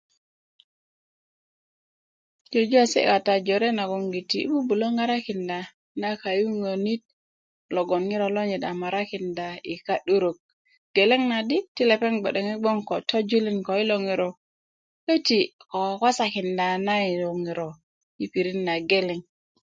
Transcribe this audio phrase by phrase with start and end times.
[2.51, 3.33] jujuwesi' kata
[3.77, 5.59] nagoŋgiti yi' bubulö ŋarakinda
[6.23, 7.01] kayuŋönit
[7.75, 10.37] logoŋ ŋiro lonyit a morakinda yi ka'durök
[10.95, 12.95] geleŋ na di ti lepeŋ gbe'deŋ gboŋ ko
[13.79, 14.29] yilo ŋiro
[15.05, 17.69] köti' ko kwakwasakinda na yilo ŋiro
[18.19, 19.19] yi pirit na geleŋ